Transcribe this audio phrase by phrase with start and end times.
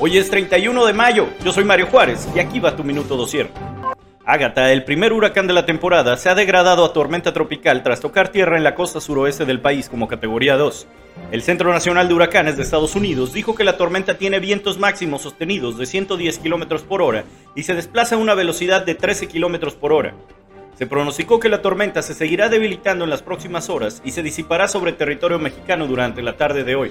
[0.00, 3.48] Hoy es 31 de mayo, yo soy Mario Juárez y aquí va tu minuto dosier.
[4.24, 8.30] Ágata, el primer huracán de la temporada, se ha degradado a tormenta tropical tras tocar
[8.30, 10.86] tierra en la costa suroeste del país como categoría 2.
[11.30, 15.22] El Centro Nacional de Huracanes de Estados Unidos dijo que la tormenta tiene vientos máximos
[15.22, 17.24] sostenidos de 110 km por hora
[17.54, 20.14] y se desplaza a una velocidad de 13 km por hora.
[20.76, 24.66] Se pronosticó que la tormenta se seguirá debilitando en las próximas horas y se disipará
[24.66, 26.90] sobre territorio mexicano durante la tarde de hoy.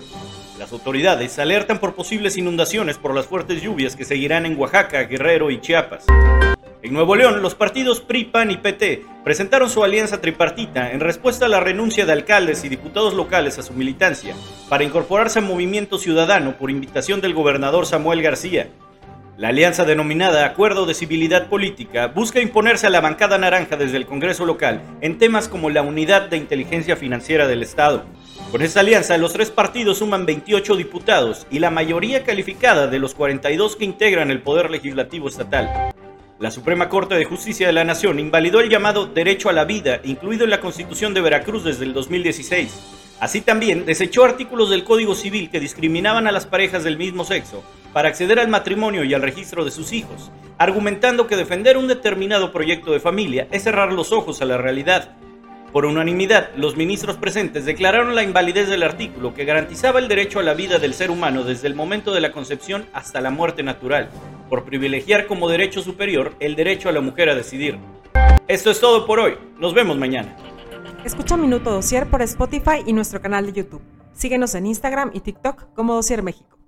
[0.60, 5.50] Las autoridades alertan por posibles inundaciones por las fuertes lluvias que seguirán en Oaxaca, Guerrero
[5.50, 6.06] y Chiapas.
[6.84, 11.48] En Nuevo León, los partidos PRI, PAN y PT presentaron su alianza tripartita en respuesta
[11.48, 14.36] a la renuncia de alcaldes y diputados locales a su militancia
[14.70, 18.68] para incorporarse al movimiento ciudadano por invitación del gobernador Samuel García.
[19.38, 24.06] La alianza denominada Acuerdo de Civilidad Política busca imponerse a la bancada naranja desde el
[24.06, 28.06] Congreso local en temas como la unidad de inteligencia financiera del Estado.
[28.54, 33.16] Con esta alianza, los tres partidos suman 28 diputados y la mayoría calificada de los
[33.16, 35.92] 42 que integran el Poder Legislativo Estatal.
[36.38, 40.02] La Suprema Corte de Justicia de la Nación invalidó el llamado derecho a la vida,
[40.04, 45.16] incluido en la Constitución de Veracruz desde el 2016 Así también desechó artículos del Código
[45.16, 49.24] Civil que discriminaban a las parejas del mismo sexo para acceder al matrimonio y al
[49.24, 54.12] registro de sus hijos, argumentando que defender un determinado proyecto de familia es cerrar los
[54.12, 55.16] ojos a la realidad.
[55.74, 60.44] Por unanimidad, los ministros presentes declararon la invalidez del artículo que garantizaba el derecho a
[60.44, 64.12] la vida del ser humano desde el momento de la concepción hasta la muerte natural,
[64.52, 67.80] por privilegiar como derecho superior el derecho a la mujer a decidir.
[68.48, 70.38] Esto es todo por hoy, nos vemos mañana.
[71.04, 73.82] Escucha Minuto Dosier por Spotify y nuestro canal de YouTube.
[74.14, 76.60] Síguenos en Instagram y TikTok como Dosier México.